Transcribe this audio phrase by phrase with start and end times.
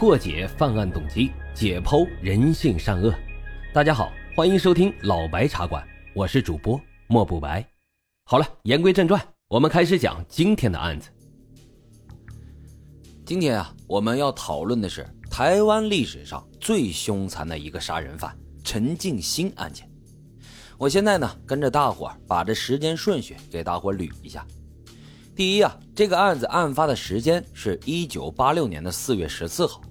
[0.00, 3.14] 破解犯案动机，解剖人性善恶。
[3.70, 7.62] 大家好，欢迎收听老白茶馆，我是主播莫不白。
[8.24, 11.10] 好了，言归正传，我们开始讲今天的案子。
[13.26, 19.86] 今天啊，我们要讨论的是台湾历史上最凶残的一个杀人犯陈静心案件。
[20.78, 24.46] 我现在呢，跟着大伙把这时间顺序给大伙捋一下。
[25.36, 29.82] 第一啊，这个案子案发的时间是一九八六年的四月十四号，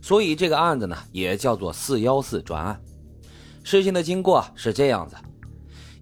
[0.00, 2.80] 所以这个案子呢也叫做四幺四专案。
[3.62, 5.16] 事情的经过是这样子：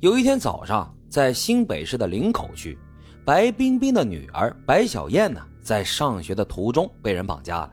[0.01, 2.79] 有一天早上，在新北市的林口区，
[3.25, 7.73] 白冰冰的女儿白小燕呢，在上学的途中被人绑架了。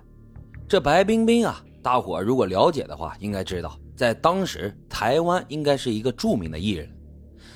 [0.68, 6.90] 这白冰冰啊，大伙如果了解的话，应该知道，在当时台湾应该是一个著名的艺人，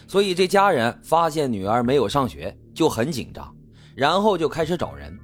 [0.08, 2.56] 所以这家人发现女儿没有上学。
[2.72, 3.54] 就很紧张，
[3.94, 5.20] 然后就开始找人，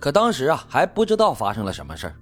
[0.00, 2.12] 可当时啊还不知道发生了什么事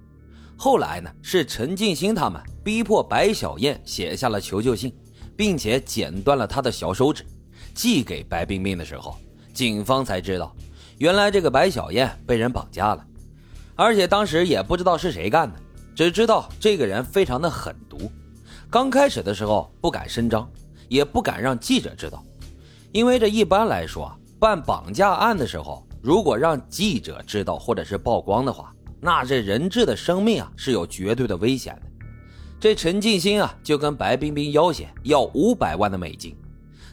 [0.64, 4.94] 后来呢，是陈进兴他们逼迫白小燕写下了求救信，
[5.36, 7.26] 并且剪断了她的小手指，
[7.74, 9.16] 寄给白冰冰的时候，
[9.52, 10.54] 警方才知道，
[10.98, 13.04] 原来这个白小燕被人绑架了，
[13.74, 15.58] 而且当时也不知道是谁干的，
[15.96, 18.08] 只知道这个人非常的狠毒。
[18.70, 20.48] 刚开始的时候不敢声张，
[20.88, 22.22] 也不敢让记者知道，
[22.92, 24.16] 因为这一般来说。
[24.38, 28.72] 办绑架案的时候，如果让记者知道或者是曝光的话，
[29.04, 31.82] 那这人质的生命啊是有绝对的危险的。
[32.60, 36.36] 这陈进兴啊就跟白冰冰要挟要五百万的美金。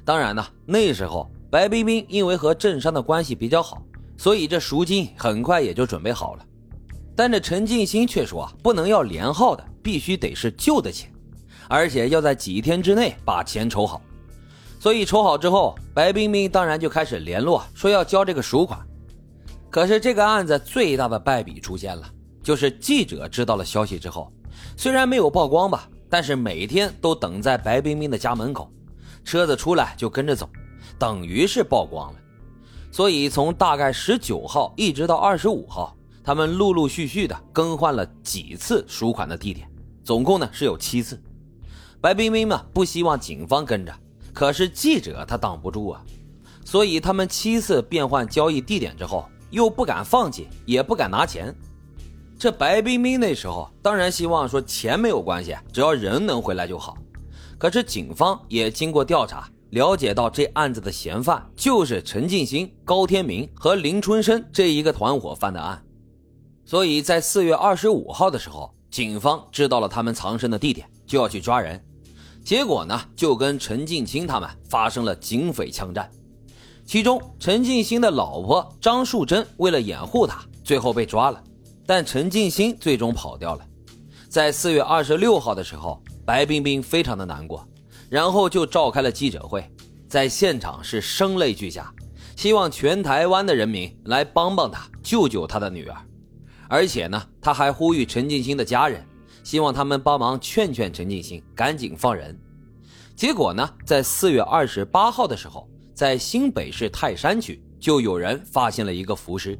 [0.03, 3.79] 当然呢，那时候白冰冰因为和镇商的关系比较好，
[4.17, 6.45] 所以这赎金很快也就准备好了。
[7.15, 11.13] 但这陈进兴却说啊，不能要连号的，必须得是旧的钱，
[11.67, 14.01] 而且要在几天之内把钱筹好。
[14.79, 18.79] 所以筹好之后，白冰冰当然就开始联络，说要交这个赎款。
[19.69, 22.09] 可是这个案子最大的败笔出现了，
[22.41, 24.31] 就是记者知道了消息之后，
[24.75, 28.71] 虽然没有曝光吧，但是每天都等在白冰冰的家门口，
[29.23, 30.49] 车子出来就跟着走，
[30.97, 32.19] 等于是曝光了。
[32.91, 39.69] 所以从大概十九号一直到二十五号，他们陆陆续续的更换了几次赎款的地点，
[40.03, 41.21] 总共呢是有七次。
[42.01, 43.93] 白冰冰呢不希望警方跟着。
[44.33, 46.01] 可是记者他挡不住啊，
[46.65, 51.53] 所以他们七次变换交易地点之后，又不敢放弃，也不敢拿钱。
[52.37, 56.97] 这白冰冰那时候当然希望说钱没有关系，只要人能回来就好。
[57.57, 65.83] 可是警方也经过调查，了解到这案子的嫌犯就是陈进兴、高天明和林春生这一个团伙犯的案，
[66.63, 71.83] 所以在四月二十五号的时候，警方知道了他们藏身的地点，就要去抓人。
[72.41, 76.09] 结果呢，就跟陈进兴他们发生了警匪枪战，
[76.89, 81.39] 其中陈进兴的老婆张树珍为了掩护他，最后被抓了，
[81.85, 83.63] 但陈进兴最终跑掉了。
[84.27, 87.63] 在四月二十六号的时候，白冰冰非常的难过，
[88.09, 89.63] 然后就召开了记者会，
[90.07, 91.93] 在现场是声泪俱下，
[92.35, 95.95] 希望全台湾的人民来帮帮他，救救他的女儿，
[96.67, 99.05] 而且呢，他还呼吁陈进兴的家人。
[99.43, 102.35] 希望他们帮忙劝劝陈进兴，赶紧放人。
[103.15, 109.59] 结果呢，在四月二十八号的时候，在新北市泰山区就有人发现了一个浮尸，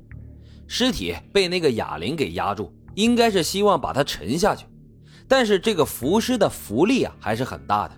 [0.67, 4.66] 尸体被那个哑铃给压住，应该是希望把它沉下去。
[5.27, 7.94] 但是这个浮尸的浮力啊还是很大的。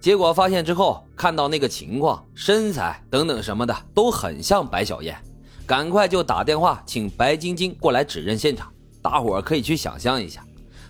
[0.00, 5.20] 结果发现之后，看到那个情况、身材等等什么的都很像白小燕，
[5.66, 8.72] 赶快就打电话请白晶晶过来指认现场。
[9.02, 10.46] 大伙儿可以去想象一下。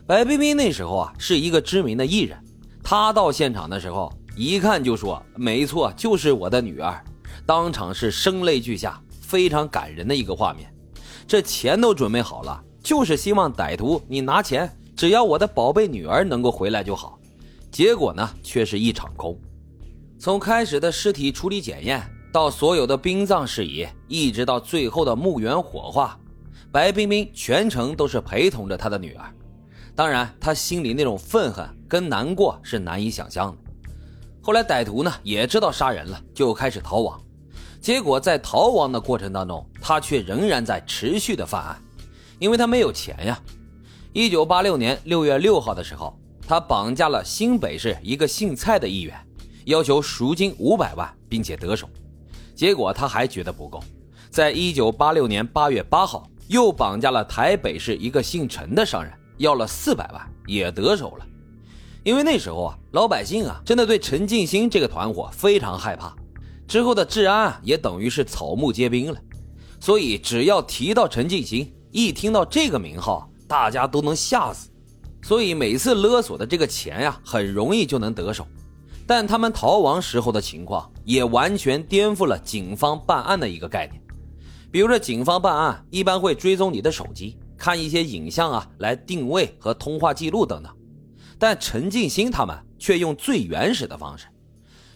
[0.07, 2.39] 白冰冰那时候啊是一个知名的艺人，
[2.85, 7.05] 她到现场的时候一看就说：“没错，就是我的女儿。”
[7.45, 10.73] 当场是声泪俱下，非常感人的一个画面。
[11.27, 17.19] 这钱都准备好了，就是希望歹徒你拿钱，只要我的宝贝女儿能够回来就好。
[17.71, 19.39] 结果呢却是一场空。
[20.19, 26.19] 从开始的尸体处理检验，到所有的殡葬事宜，一直到最后的墓园火化，
[26.71, 29.35] 白冰冰全程都是陪同着她的女儿。
[29.95, 33.62] 当然，他心里那种愤恨跟难过是难以想象的。
[34.43, 37.19] 后来歹徒呢也知道杀人了，就开始逃亡。
[37.81, 41.81] 结果在逃亡的过程当中，他却仍然在持续的犯案，
[42.39, 43.41] 因为他没有钱呀。
[44.13, 49.17] 一九八六年六月六号的时候，他绑架了新北市一个姓蔡的议员，
[49.67, 51.89] 要求赎金五百万，并且得手。
[52.55, 53.83] 结果他还觉得不够，
[54.29, 59.13] 在一九八六年八月八号又绑架了台北市一个姓陈的商人。
[59.39, 61.27] 要了四百万也得手了，
[62.05, 66.15] 因为那时候啊，老百姓啊真的对陈进兴这个团伙非常害怕，
[66.67, 69.19] 之后的治安也等于是草木皆兵了，
[69.79, 74.69] 所以只要提到陈进兴，一听到这个名号，大家都能吓死。
[75.23, 78.45] 所以每次勒索的这个钱呀，很容易就能得手。
[79.07, 84.03] 但他们逃亡时候的情况，也完全颠覆了警方办案的一个概念。
[84.73, 90.73] 比如说，警方办案一般会追踪你的手机，看一些影像啊，来定位和通话记录等等。
[91.43, 94.27] 但陈静心他们却用最原始的方式，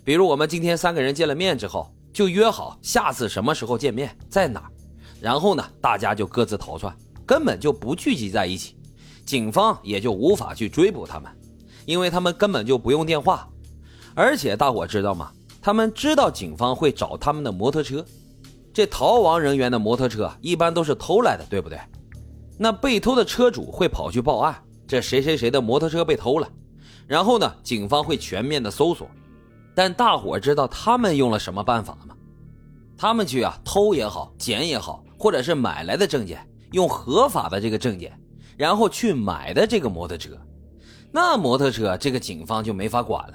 [0.05, 4.71] 比如我们今天三个人见了面之后，就约好下次什么时候见面，在哪儿，
[5.21, 6.97] 然后呢，大家就各自逃窜，
[7.27, 8.77] 根本就不聚集在一起，
[9.25, 11.29] 警方也就无法去追捕他们，
[11.85, 13.49] 因为他们根本就不用电话。
[14.15, 15.33] 而且大伙知道吗？
[15.61, 18.07] 他们知道警方会找他们的摩托车，
[18.73, 21.77] 这逃亡人员的摩托车一般都是偷来的，对不对？
[22.57, 24.63] 那被偷的车主会跑去报案。
[24.87, 26.49] 这谁谁谁的摩托车被偷了，
[27.07, 27.53] 然后呢？
[27.63, 29.09] 警方会全面的搜索，
[29.75, 32.15] 但大伙知道他们用了什么办法吗？
[32.97, 36.39] 他们去啊，偷也好，捡也好，或者是买来的证件，
[36.73, 38.19] 用合法的这个证件，
[38.57, 40.31] 然后去买的这个摩托车。
[41.13, 43.35] 那摩托车这个警方就没法管了。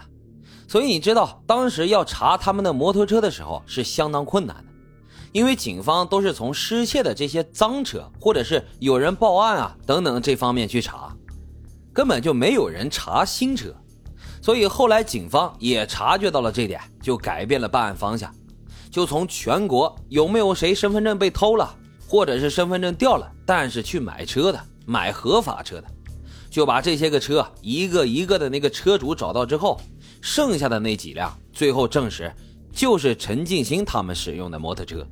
[0.68, 4.63] 所以你知道，当时要查他们的摩托车的时候是相当困难的，
[5.31, 11.15] 因为警方都是从失窃的这些赃车，或者是有人报案啊等等这方面去查。
[11.94, 13.76] 根本就没有人查新车，
[14.42, 18.34] 所以后来警方也察觉到了这点，就改变了办案方向，
[18.90, 21.76] 就从全国有没有谁身份证被偷了，
[22.08, 25.88] 或者是身份证掉了，但是去买车的，买合法车的，
[26.50, 29.80] 就把这些个车一个一个的那个车主找到之后，
[30.22, 32.32] 剩下的那几辆，最后证实
[32.72, 35.06] 就是陈进兴他们使用的摩托车。